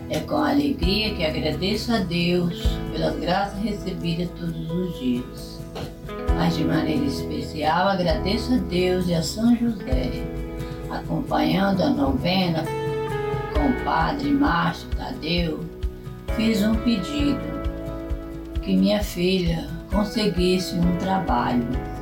É 0.09 0.20
com 0.20 0.37
alegria 0.37 1.14
que 1.14 1.22
agradeço 1.22 1.92
a 1.92 1.98
Deus 1.98 2.62
pelas 2.90 3.16
graças 3.20 3.62
recebidas 3.62 4.31
todos 4.31 4.70
os 4.70 4.98
dias. 4.98 5.61
Mas 6.35 6.57
de 6.57 6.64
maneira 6.64 7.05
especial 7.05 7.88
agradeço 7.88 8.55
a 8.55 8.59
Deus 8.59 9.07
e 9.09 9.14
a 9.14 9.22
São 9.22 9.55
José, 9.55 10.11
acompanhando 10.90 11.83
a 11.83 11.90
novena 11.90 12.64
com 13.52 13.68
o 13.68 13.85
Padre 13.85 14.31
Márcio 14.31 14.88
Tadeu, 14.96 15.61
fiz 16.35 16.62
um 16.62 16.76
pedido 16.76 17.57
que 18.62 18.74
minha 18.74 19.02
filha 19.02 19.68
conseguisse 19.90 20.74
um 20.76 20.96
trabalho 20.96 21.95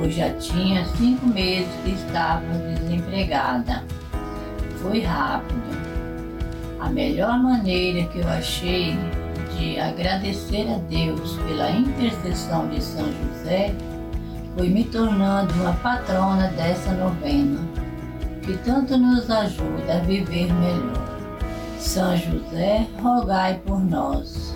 pois 0.00 0.14
já 0.14 0.30
tinha 0.30 0.86
cinco 0.96 1.26
meses 1.26 1.68
que 1.84 1.90
estava 1.90 2.46
desempregada. 2.54 3.84
Foi 4.78 5.02
rápido. 5.02 5.60
A 6.80 6.88
melhor 6.88 7.38
maneira 7.38 8.08
que 8.08 8.20
eu 8.20 8.28
achei 8.28 8.96
de 9.58 9.78
agradecer 9.78 10.66
a 10.72 10.78
Deus 10.88 11.36
pela 11.46 11.70
intercessão 11.70 12.66
de 12.68 12.82
São 12.82 13.04
José 13.12 13.74
foi 14.56 14.70
me 14.70 14.84
tornando 14.84 15.52
uma 15.54 15.74
patrona 15.74 16.48
dessa 16.48 16.92
novena, 16.92 17.60
que 18.42 18.56
tanto 18.58 18.96
nos 18.96 19.30
ajuda 19.30 19.98
a 19.98 20.00
viver 20.00 20.50
melhor. 20.54 21.10
São 21.78 22.16
José, 22.16 22.86
rogai 23.02 23.60
por 23.66 23.78
nós. 23.78 24.54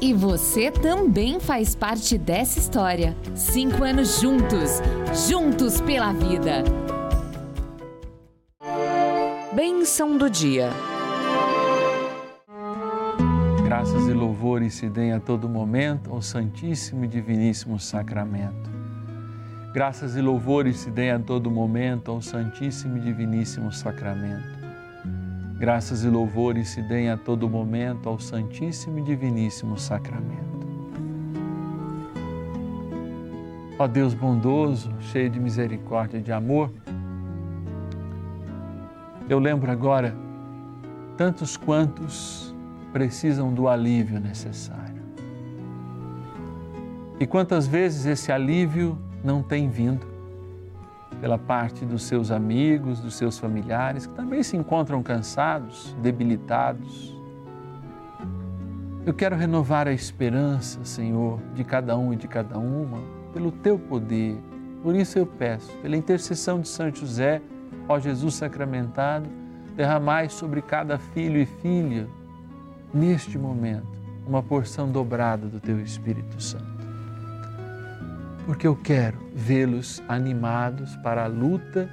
E 0.00 0.14
você 0.14 0.70
também 0.70 1.40
faz 1.40 1.74
parte 1.74 2.16
dessa 2.16 2.60
história. 2.60 3.16
Cinco 3.34 3.82
anos 3.82 4.20
juntos, 4.20 4.80
juntos 5.28 5.80
pela 5.80 6.12
vida. 6.12 6.62
Bênção 9.52 10.16
do 10.16 10.30
dia. 10.30 10.70
Graças 13.64 14.06
e 14.06 14.12
louvores 14.12 14.74
se 14.74 14.88
deem 14.88 15.12
a 15.12 15.18
todo 15.18 15.48
momento 15.48 16.12
ao 16.12 16.22
Santíssimo 16.22 17.04
e 17.04 17.08
Diviníssimo 17.08 17.78
Sacramento. 17.80 18.70
Graças 19.74 20.14
e 20.14 20.20
louvores 20.20 20.76
se 20.78 20.92
deem 20.92 21.10
a 21.10 21.18
todo 21.18 21.50
momento 21.50 22.12
ao 22.12 22.22
Santíssimo 22.22 22.98
e 22.98 23.00
Diviníssimo 23.00 23.72
Sacramento. 23.72 24.57
Graças 25.58 26.04
e 26.04 26.08
louvores 26.08 26.68
se 26.68 26.80
deem 26.80 27.10
a 27.10 27.16
todo 27.16 27.50
momento 27.50 28.08
ao 28.08 28.20
Santíssimo 28.20 29.00
e 29.00 29.02
Diviníssimo 29.02 29.76
Sacramento. 29.76 30.46
Ó 33.76 33.88
Deus 33.88 34.14
bondoso, 34.14 34.94
cheio 35.00 35.28
de 35.28 35.40
misericórdia 35.40 36.18
e 36.18 36.22
de 36.22 36.30
amor, 36.30 36.70
eu 39.28 39.40
lembro 39.40 39.68
agora 39.72 40.16
tantos 41.16 41.56
quantos 41.56 42.54
precisam 42.92 43.52
do 43.52 43.66
alívio 43.66 44.20
necessário. 44.20 45.02
E 47.18 47.26
quantas 47.26 47.66
vezes 47.66 48.06
esse 48.06 48.30
alívio 48.30 48.96
não 49.24 49.42
tem 49.42 49.68
vindo 49.68 50.06
pela 51.20 51.38
parte 51.38 51.84
dos 51.84 52.04
seus 52.04 52.30
amigos, 52.30 53.00
dos 53.00 53.14
seus 53.14 53.38
familiares, 53.38 54.06
que 54.06 54.14
também 54.14 54.42
se 54.42 54.56
encontram 54.56 55.02
cansados, 55.02 55.96
debilitados. 56.00 57.16
Eu 59.04 59.14
quero 59.14 59.36
renovar 59.36 59.88
a 59.88 59.92
esperança, 59.92 60.84
Senhor, 60.84 61.40
de 61.54 61.64
cada 61.64 61.96
um 61.96 62.12
e 62.12 62.16
de 62.16 62.28
cada 62.28 62.58
uma, 62.58 62.98
pelo 63.32 63.50
teu 63.50 63.78
poder. 63.78 64.38
Por 64.82 64.94
isso 64.94 65.18
eu 65.18 65.26
peço, 65.26 65.72
pela 65.78 65.96
intercessão 65.96 66.60
de 66.60 66.68
São 66.68 66.94
José, 66.94 67.42
ó 67.88 67.98
Jesus 67.98 68.34
sacramentado, 68.34 69.28
derramai 69.74 70.28
sobre 70.28 70.62
cada 70.62 70.98
filho 70.98 71.40
e 71.40 71.46
filha, 71.46 72.08
neste 72.92 73.38
momento, 73.38 73.86
uma 74.26 74.42
porção 74.42 74.90
dobrada 74.90 75.46
do 75.46 75.58
teu 75.58 75.80
Espírito 75.80 76.40
Santo 76.42 76.77
porque 78.48 78.66
eu 78.66 78.74
quero 78.74 79.18
vê-los 79.34 80.02
animados 80.08 80.96
para 80.96 81.24
a 81.24 81.26
luta 81.26 81.86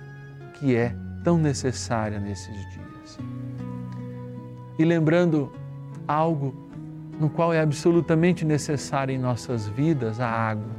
que 0.53 0.73
é 0.73 0.95
tão 1.21 1.37
necessária 1.37 2.17
nesses 2.17 2.55
dias. 2.71 3.19
E 4.79 4.85
lembrando 4.85 5.51
algo 6.07 6.55
no 7.19 7.29
qual 7.29 7.51
é 7.51 7.59
absolutamente 7.59 8.45
necessário 8.45 9.13
em 9.13 9.17
nossas 9.17 9.67
vidas, 9.67 10.21
a 10.21 10.29
água. 10.29 10.71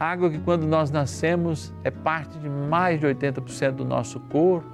A 0.00 0.06
água 0.06 0.30
que 0.30 0.38
quando 0.38 0.66
nós 0.66 0.90
nascemos 0.90 1.70
é 1.84 1.90
parte 1.90 2.38
de 2.38 2.48
mais 2.48 2.98
de 2.98 3.06
80% 3.06 3.72
do 3.72 3.84
nosso 3.84 4.18
corpo 4.20 4.72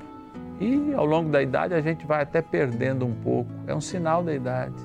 e 0.60 0.94
ao 0.94 1.04
longo 1.04 1.28
da 1.28 1.42
idade 1.42 1.74
a 1.74 1.80
gente 1.80 2.06
vai 2.06 2.22
até 2.22 2.40
perdendo 2.40 3.04
um 3.04 3.14
pouco, 3.16 3.50
é 3.66 3.74
um 3.74 3.80
sinal 3.80 4.22
da 4.22 4.32
idade. 4.32 4.76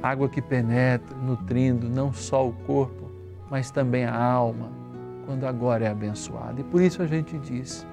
Água 0.00 0.28
que 0.28 0.40
penetra, 0.40 1.16
nutrindo 1.16 1.88
não 1.88 2.12
só 2.12 2.46
o 2.46 2.52
corpo, 2.52 3.01
mas 3.52 3.70
também 3.70 4.06
a 4.06 4.16
alma, 4.16 4.70
quando 5.26 5.44
agora 5.44 5.84
é 5.84 5.88
abençoada. 5.90 6.58
E 6.62 6.64
por 6.64 6.80
isso 6.80 7.02
a 7.02 7.06
gente 7.06 7.38
diz: 7.38 7.86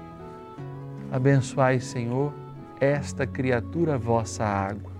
Abençoai, 1.12 1.78
Senhor, 1.78 2.32
esta 2.80 3.26
criatura 3.26 3.98
vossa 3.98 4.42
água, 4.42 4.90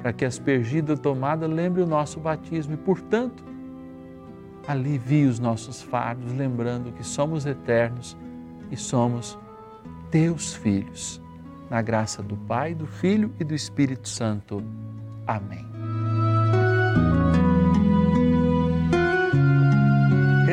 para 0.00 0.12
que 0.12 0.24
aspergida 0.24 0.96
tomada 0.96 1.48
lembre 1.48 1.82
o 1.82 1.86
nosso 1.86 2.20
batismo 2.20 2.74
e, 2.74 2.76
portanto, 2.76 3.42
alivie 4.68 5.26
os 5.26 5.40
nossos 5.40 5.82
fardos, 5.82 6.32
lembrando 6.32 6.92
que 6.92 7.02
somos 7.02 7.44
eternos 7.44 8.16
e 8.70 8.76
somos 8.76 9.36
teus 10.12 10.54
filhos. 10.54 11.20
Na 11.68 11.82
graça 11.82 12.22
do 12.22 12.36
Pai, 12.36 12.72
do 12.72 12.86
Filho 12.86 13.32
e 13.40 13.42
do 13.42 13.54
Espírito 13.54 14.08
Santo. 14.08 14.62
Amém. 15.26 15.66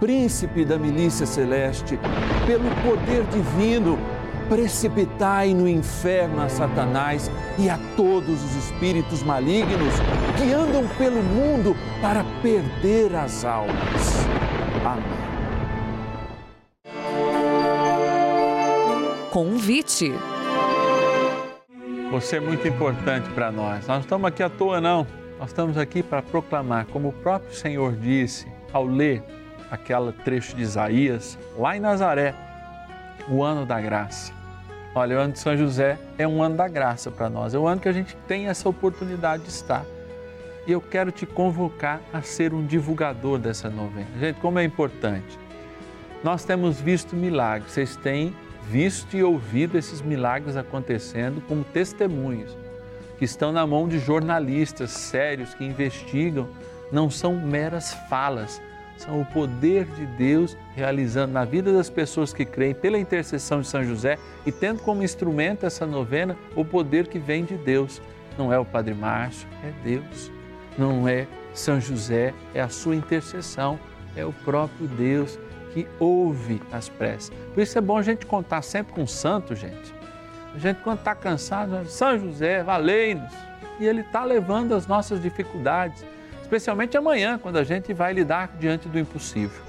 príncipe 0.00 0.64
da 0.64 0.78
milícia 0.78 1.26
celeste, 1.26 1.98
pelo 2.46 2.70
poder 2.82 3.24
divino, 3.24 3.98
precipitai 4.48 5.52
no 5.52 5.68
inferno 5.68 6.40
a 6.40 6.48
Satanás 6.48 7.30
e 7.58 7.68
a 7.68 7.78
todos 7.96 8.42
os 8.42 8.56
espíritos 8.56 9.22
malignos 9.22 9.94
que 10.36 10.52
andam 10.52 10.86
pelo 10.96 11.22
mundo 11.22 11.76
para 12.00 12.24
perder 12.42 13.14
as 13.14 13.44
almas. 13.44 14.26
Amém. 14.84 15.28
Convite. 19.30 20.12
Você 22.10 22.36
é 22.36 22.40
muito 22.40 22.66
importante 22.66 23.28
para 23.30 23.52
nós. 23.52 23.86
Nós 23.86 23.88
não 23.88 24.00
estamos 24.00 24.28
aqui 24.28 24.42
à 24.42 24.48
toa, 24.48 24.80
não. 24.80 25.06
Nós 25.38 25.50
estamos 25.50 25.76
aqui 25.76 26.02
para 26.02 26.22
proclamar, 26.22 26.86
como 26.86 27.08
o 27.08 27.12
próprio 27.12 27.54
Senhor 27.54 27.94
disse 27.94 28.46
ao 28.72 28.84
ler 28.84 29.22
aquele 29.70 30.12
trecho 30.12 30.56
de 30.56 30.62
Isaías, 30.62 31.38
lá 31.56 31.76
em 31.76 31.80
Nazaré, 31.80 32.34
o 33.28 33.42
ano 33.42 33.66
da 33.66 33.80
graça. 33.80 34.32
Olha, 34.94 35.16
o 35.16 35.20
ano 35.20 35.32
de 35.34 35.38
São 35.38 35.56
José 35.56 35.98
é 36.16 36.26
um 36.26 36.42
ano 36.42 36.56
da 36.56 36.66
graça 36.66 37.10
para 37.10 37.28
nós, 37.28 37.54
é 37.54 37.58
o 37.58 37.66
ano 37.66 37.80
que 37.80 37.88
a 37.88 37.92
gente 37.92 38.16
tem 38.26 38.48
essa 38.48 38.68
oportunidade 38.68 39.42
de 39.42 39.50
estar. 39.50 39.84
E 40.66 40.72
eu 40.72 40.80
quero 40.80 41.12
te 41.12 41.24
convocar 41.24 42.00
a 42.12 42.20
ser 42.20 42.52
um 42.52 42.64
divulgador 42.64 43.38
dessa 43.38 43.70
novena. 43.70 44.08
Gente, 44.18 44.40
como 44.40 44.58
é 44.58 44.64
importante. 44.64 45.38
Nós 46.22 46.44
temos 46.44 46.80
visto 46.80 47.14
milagres, 47.14 47.72
vocês 47.72 47.96
têm 47.96 48.34
visto 48.68 49.16
e 49.16 49.22
ouvido 49.22 49.78
esses 49.78 50.02
milagres 50.02 50.56
acontecendo 50.56 51.40
como 51.46 51.64
testemunhos, 51.64 52.56
que 53.18 53.24
estão 53.24 53.52
na 53.52 53.66
mão 53.66 53.88
de 53.88 53.98
jornalistas 53.98 54.90
sérios 54.90 55.54
que 55.54 55.64
investigam, 55.64 56.48
não 56.92 57.08
são 57.08 57.34
meras 57.34 57.94
falas, 58.10 58.60
são 58.98 59.20
o 59.20 59.24
poder 59.24 59.84
de 59.86 60.04
Deus 60.04 60.56
realizando 60.74 61.32
na 61.32 61.44
vida 61.44 61.72
das 61.72 61.88
pessoas 61.88 62.32
que 62.32 62.44
creem 62.44 62.74
pela 62.74 62.98
intercessão 62.98 63.60
de 63.60 63.68
São 63.68 63.84
José 63.84 64.18
e 64.44 64.52
tendo 64.52 64.82
como 64.82 65.02
instrumento 65.02 65.64
essa 65.64 65.86
novena 65.86 66.36
o 66.54 66.64
poder 66.64 67.06
que 67.06 67.18
vem 67.18 67.44
de 67.44 67.56
Deus. 67.56 68.02
Não 68.36 68.52
é 68.52 68.58
o 68.58 68.64
Padre 68.64 68.94
Márcio, 68.94 69.48
é 69.64 69.72
Deus. 69.84 70.30
Não 70.76 71.08
é 71.08 71.26
São 71.54 71.80
José, 71.80 72.34
é 72.54 72.60
a 72.60 72.68
sua 72.68 72.94
intercessão, 72.94 73.78
é 74.16 74.24
o 74.24 74.32
próprio 74.32 74.86
Deus 74.88 75.38
que 75.72 75.86
ouve 75.98 76.60
as 76.72 76.88
preces. 76.88 77.32
Por 77.54 77.62
isso 77.62 77.78
é 77.78 77.80
bom 77.80 77.98
a 77.98 78.02
gente 78.02 78.26
contar 78.26 78.62
sempre 78.62 78.92
com 78.92 79.04
o 79.04 79.08
santo, 79.08 79.54
gente. 79.54 79.94
A 80.54 80.58
gente, 80.58 80.80
quando 80.82 80.98
está 80.98 81.14
cansado, 81.14 81.86
São 81.86 82.18
José, 82.18 82.62
valei-nos. 82.62 83.32
E 83.78 83.86
ele 83.86 84.00
está 84.00 84.24
levando 84.24 84.74
as 84.74 84.88
nossas 84.88 85.22
dificuldades 85.22 86.04
especialmente 86.48 86.96
amanhã, 86.96 87.38
quando 87.38 87.58
a 87.58 87.64
gente 87.64 87.92
vai 87.92 88.14
lidar 88.14 88.56
diante 88.58 88.88
do 88.88 88.98
impossível 88.98 89.68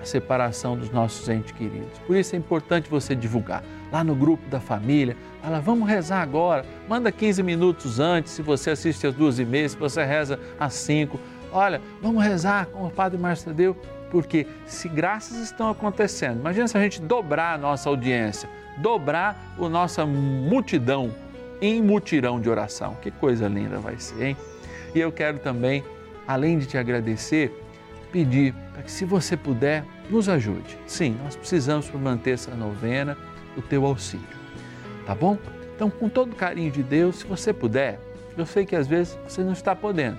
a 0.00 0.04
separação 0.04 0.76
dos 0.76 0.90
nossos 0.90 1.28
entes 1.28 1.50
queridos. 1.50 1.98
Por 2.06 2.16
isso 2.16 2.36
é 2.36 2.38
importante 2.38 2.88
você 2.88 3.16
divulgar 3.16 3.64
lá 3.90 4.04
no 4.04 4.14
grupo 4.14 4.48
da 4.48 4.60
família. 4.60 5.16
Fala, 5.42 5.60
vamos 5.60 5.88
rezar 5.88 6.22
agora. 6.22 6.64
Manda 6.88 7.10
15 7.10 7.42
minutos 7.42 7.98
antes, 7.98 8.32
se 8.32 8.42
você 8.42 8.70
assiste 8.70 9.08
às 9.08 9.14
duas 9.14 9.40
e 9.40 9.44
meia, 9.44 9.68
se 9.68 9.76
você 9.76 10.04
reza 10.04 10.38
às 10.58 10.74
cinco. 10.74 11.18
Olha, 11.50 11.80
vamos 12.00 12.22
rezar 12.22 12.66
com 12.66 12.86
o 12.86 12.90
Padre 12.90 13.18
Márcio 13.18 13.46
Tadeu, 13.46 13.76
porque 14.08 14.46
se 14.66 14.88
graças 14.88 15.38
estão 15.38 15.68
acontecendo, 15.68 16.38
imagina 16.38 16.68
se 16.68 16.78
a 16.78 16.80
gente 16.80 17.02
dobrar 17.02 17.54
a 17.54 17.58
nossa 17.58 17.88
audiência, 17.88 18.48
dobrar 18.76 19.36
a 19.58 19.68
nossa 19.68 20.06
multidão 20.06 21.12
em 21.60 21.82
mutirão 21.82 22.40
de 22.40 22.48
oração. 22.48 22.96
Que 23.02 23.10
coisa 23.10 23.48
linda 23.48 23.78
vai 23.78 23.98
ser, 23.98 24.22
hein? 24.22 24.36
E 24.98 25.00
eu 25.00 25.12
quero 25.12 25.38
também, 25.38 25.84
além 26.26 26.58
de 26.58 26.66
te 26.66 26.76
agradecer, 26.76 27.56
pedir 28.10 28.52
para 28.72 28.82
que, 28.82 28.90
se 28.90 29.04
você 29.04 29.36
puder, 29.36 29.84
nos 30.10 30.28
ajude. 30.28 30.76
Sim, 30.88 31.16
nós 31.22 31.36
precisamos 31.36 31.88
para 31.88 32.00
manter 32.00 32.32
essa 32.32 32.52
novena 32.52 33.16
o 33.56 33.62
teu 33.62 33.86
auxílio. 33.86 34.26
Tá 35.06 35.14
bom? 35.14 35.38
Então, 35.76 35.88
com 35.88 36.08
todo 36.08 36.32
o 36.32 36.34
carinho 36.34 36.72
de 36.72 36.82
Deus, 36.82 37.20
se 37.20 37.26
você 37.28 37.52
puder, 37.52 38.00
eu 38.36 38.44
sei 38.44 38.66
que 38.66 38.74
às 38.74 38.88
vezes 38.88 39.16
você 39.24 39.40
não 39.44 39.52
está 39.52 39.76
podendo, 39.76 40.18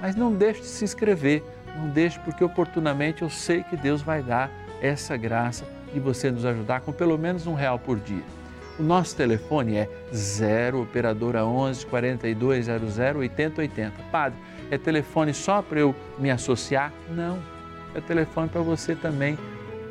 mas 0.00 0.14
não 0.14 0.32
deixe 0.32 0.60
de 0.60 0.66
se 0.68 0.84
inscrever, 0.84 1.42
não 1.76 1.88
deixe, 1.88 2.16
porque 2.20 2.44
oportunamente 2.44 3.22
eu 3.22 3.30
sei 3.30 3.64
que 3.64 3.76
Deus 3.76 4.00
vai 4.00 4.22
dar 4.22 4.48
essa 4.80 5.16
graça 5.16 5.64
de 5.92 5.98
você 5.98 6.30
nos 6.30 6.44
ajudar 6.44 6.82
com 6.82 6.92
pelo 6.92 7.18
menos 7.18 7.48
um 7.48 7.54
real 7.54 7.80
por 7.80 7.98
dia. 7.98 8.22
O 8.80 8.82
nosso 8.82 9.14
telefone 9.14 9.76
é 9.76 9.90
0 10.10 10.80
operadora 10.80 11.44
11 11.44 11.84
4200 11.84 12.98
8080. 12.98 13.92
Padre, 14.10 14.38
é 14.70 14.78
telefone 14.78 15.34
só 15.34 15.60
para 15.60 15.80
eu 15.80 15.94
me 16.18 16.30
associar? 16.30 16.90
Não. 17.10 17.38
É 17.94 18.00
telefone 18.00 18.48
para 18.48 18.62
você 18.62 18.94
também 18.94 19.38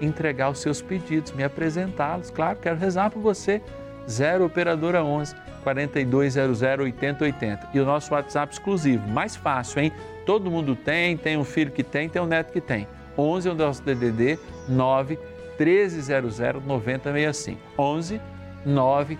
entregar 0.01 0.49
os 0.49 0.57
seus 0.59 0.81
pedidos, 0.81 1.31
me 1.33 1.43
apresentá-los. 1.43 2.31
Claro, 2.31 2.57
quero 2.59 2.79
rezar 2.79 3.11
por 3.11 3.21
você. 3.21 3.61
0 4.09 4.45
operadora 4.45 5.03
11 5.03 5.35
4200 5.61 6.59
8080. 6.63 7.69
E 7.75 7.79
o 7.79 7.85
nosso 7.85 8.11
WhatsApp 8.11 8.51
exclusivo, 8.51 9.07
mais 9.07 9.35
fácil, 9.35 9.83
hein? 9.83 9.93
Todo 10.25 10.49
mundo 10.49 10.75
tem, 10.75 11.15
tem 11.15 11.37
um 11.37 11.43
filho 11.43 11.69
que 11.69 11.83
tem, 11.83 12.09
tem 12.09 12.19
um 12.19 12.25
neto 12.25 12.51
que 12.51 12.59
tem. 12.59 12.87
11 13.15 13.49
é 13.49 13.51
o 13.51 13.55
nosso 13.55 13.83
DDD 13.83 14.39
9 14.67 15.19
1300 15.59 16.39
9065. 16.65 17.61
11 17.77 18.38
9 18.65 19.17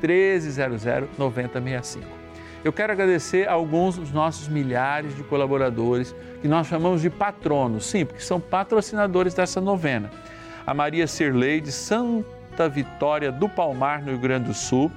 1300 0.00 0.84
9065. 1.18 2.22
Eu 2.64 2.72
quero 2.72 2.92
agradecer 2.92 3.48
a 3.48 3.52
alguns 3.52 3.96
dos 3.96 4.12
nossos 4.12 4.46
milhares 4.46 5.16
de 5.16 5.24
colaboradores 5.24 6.14
que 6.40 6.46
nós 6.46 6.68
chamamos 6.68 7.02
de 7.02 7.10
patronos, 7.10 7.86
sim, 7.86 8.04
porque 8.04 8.22
são 8.22 8.38
patrocinadores 8.38 9.34
dessa 9.34 9.60
novena. 9.60 10.10
A 10.64 10.72
Maria 10.72 11.08
Cirlei 11.08 11.60
de 11.60 11.72
Santa 11.72 12.68
Vitória 12.68 13.32
do 13.32 13.48
Palmar, 13.48 14.02
no 14.02 14.10
Rio 14.10 14.18
Grande 14.18 14.46
do 14.46 14.54
Sul, 14.54 14.92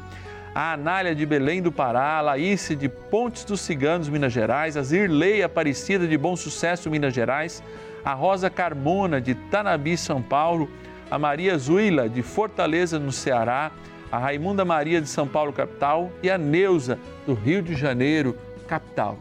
a 0.54 0.74
Anália 0.74 1.16
de 1.16 1.26
Belém 1.26 1.60
do 1.60 1.72
Pará, 1.72 2.18
a 2.18 2.22
Laíce 2.22 2.76
de 2.76 2.88
Pontes 2.88 3.44
dos 3.44 3.62
Ciganos, 3.62 4.10
Minas 4.10 4.32
Gerais, 4.32 4.78
a 4.78 4.84
Zirlei 4.84 5.42
Aparecida 5.42 6.08
de 6.08 6.18
Bom 6.18 6.36
Sucesso, 6.36 6.90
Minas 6.90 7.16
Gerais, 7.16 7.64
a 8.06 8.14
Rosa 8.14 8.50
Carmona 8.50 9.20
de 9.20 9.34
Tanabi, 9.34 9.98
São 9.98 10.22
Paulo, 10.22 10.70
a 11.10 11.20
Maria 11.20 11.58
Zuila, 11.58 12.10
de 12.10 12.22
Fortaleza, 12.22 13.00
no 13.00 13.12
Ceará, 13.12 13.72
a 14.12 14.18
Raimunda 14.18 14.64
Maria, 14.64 15.02
de 15.02 15.10
São 15.10 15.28
Paulo, 15.28 15.52
capital, 15.52 16.12
e 16.22 16.30
a 16.30 16.38
Neuza, 16.38 16.98
do 17.26 17.34
Rio 17.34 17.62
de 17.62 17.76
Janeiro, 17.76 18.36
capital. 18.68 19.18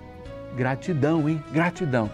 Gratidão, 0.57 1.29
hein? 1.29 1.43
Gratidão. 1.53 2.11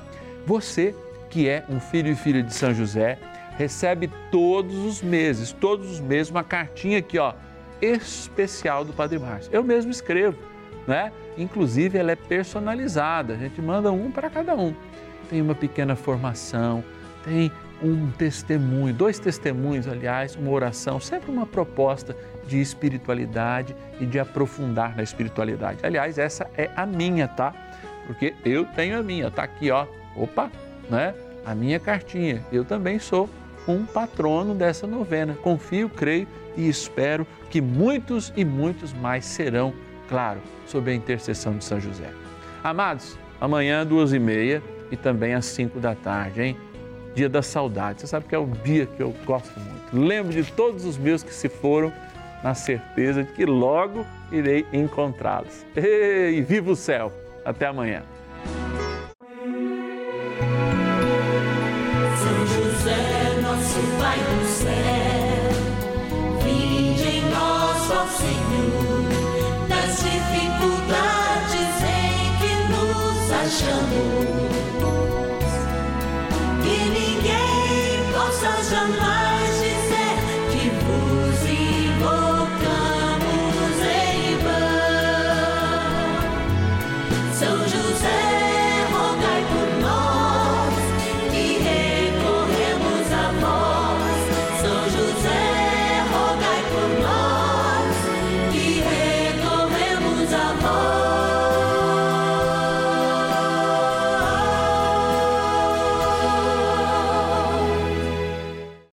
Você 0.47 0.95
que 1.31 1.49
é 1.49 1.65
um 1.69 1.81
filho 1.81 2.11
e 2.11 2.15
filha 2.15 2.43
de 2.43 2.53
São 2.53 2.75
José, 2.75 3.17
recebe 3.57 4.11
todos 4.31 4.77
os 4.77 5.01
meses, 5.01 5.53
todos 5.53 5.91
os 5.91 6.01
meses, 6.01 6.31
uma 6.31 6.43
cartinha 6.43 6.99
aqui, 6.99 7.19
ó, 7.19 7.33
especial 7.81 8.85
do 8.85 8.93
Padre 8.93 9.19
Márcio. 9.19 9.51
Eu 9.53 9.63
mesmo 9.63 9.91
escrevo, 9.91 10.37
né? 10.87 11.13
Inclusive, 11.39 11.97
ela 11.97 12.11
é 12.11 12.17
personalizada, 12.17 13.35
a 13.35 13.37
gente 13.37 13.63
manda 13.63 13.93
um 13.93 14.11
para 14.11 14.29
cada 14.29 14.57
um. 14.57 14.75
Tem 15.31 15.41
uma 15.41 15.55
pequena 15.55 15.95
formação, 15.95 16.83
tem 17.25 17.53
um 17.83 18.11
testemunho, 18.11 18.93
dois 18.93 19.19
testemunhos, 19.19 19.89
aliás, 19.89 20.37
uma 20.37 20.51
oração, 20.51 21.01
sempre 21.01 21.31
uma 21.31 21.47
proposta 21.47 22.17
de 22.47 22.61
espiritualidade 22.61 23.75
e 24.01 24.07
de 24.07 24.19
aprofundar 24.19 24.97
na 24.97 25.03
espiritualidade. 25.03 25.79
Aliás, 25.83 26.19
essa 26.19 26.51
é 26.57 26.71
a 26.77 26.85
minha, 26.85 27.29
tá? 27.29 27.55
Porque 28.07 28.35
eu 28.45 28.65
tenho 28.65 28.99
a 28.99 29.03
minha, 29.03 29.31
tá 29.31 29.45
aqui, 29.45 29.71
ó. 29.71 29.87
Opa, 30.17 30.51
né? 30.89 31.15
A 31.45 31.55
minha 31.55 31.79
cartinha. 31.79 32.45
Eu 32.53 32.65
também 32.65 32.99
sou 32.99 33.31
um 33.67 33.85
patrono 33.85 34.55
dessa 34.55 34.87
novena. 34.87 35.35
Confio, 35.35 35.89
creio 35.89 36.27
e 36.57 36.69
espero 36.69 37.27
que 37.49 37.61
muitos 37.61 38.33
e 38.37 38.45
muitos 38.45 38.93
mais 38.93 39.25
serão, 39.25 39.73
claro, 40.09 40.41
sob 40.67 40.91
a 40.91 40.95
intercessão 40.95 41.57
de 41.57 41.65
São 41.65 41.81
José. 41.81 42.11
Amados, 42.63 43.17
amanhã, 43.41 43.87
duas 43.87 44.13
e 44.13 44.19
meia, 44.19 44.63
e 44.91 44.97
também 44.97 45.35
às 45.35 45.47
5 45.47 45.79
da 45.79 45.95
tarde, 45.95 46.43
hein? 46.43 46.57
Dia 47.15 47.29
da 47.29 47.43
saudade. 47.43 48.01
Você 48.01 48.07
sabe 48.07 48.27
que 48.27 48.35
é 48.35 48.39
o 48.39 48.47
dia 48.47 48.87
que 48.87 49.03
eu 49.03 49.15
gosto 49.25 49.59
muito. 49.59 49.81
Lembro 49.93 50.33
de 50.33 50.45
todos 50.53 50.85
os 50.85 50.97
meus 50.97 51.23
que 51.23 51.35
se 51.35 51.49
foram, 51.49 51.93
na 52.43 52.55
certeza 52.55 53.25
de 53.25 53.33
que 53.33 53.45
logo 53.45 54.07
irei 54.31 54.67
encontrá-los. 54.73 55.65
E 55.77 56.41
viva 56.41 56.71
o 56.71 56.77
céu! 56.77 57.13
Até 57.45 57.67
amanhã. 57.67 58.03
São 62.17 62.47
José, 62.47 63.41
nosso 63.43 63.81
Pai 63.99 64.19
do 64.19 64.45
céu, 64.47 65.51
vinde 66.45 67.09
em 67.09 67.23
nas 69.69 69.97
dificuldades 70.03 71.83
em 71.83 72.37
que 72.39 72.53
nos 72.71 73.33
achamos. 73.33 74.40